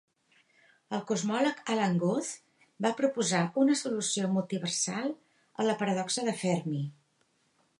El 0.97 1.01
cosmòleg 1.09 1.59
Alan 1.73 1.99
Guth 2.03 2.31
va 2.85 2.91
proposar 3.01 3.41
una 3.65 3.75
solució 3.83 4.31
multiversal 4.39 5.13
a 5.13 5.67
la 5.69 5.77
paradoxa 5.83 6.25
de 6.31 6.35
Fermi. 6.41 6.83